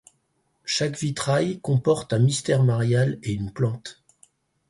[0.65, 4.01] Chaque vitrail comporte un mystère marial et une plante.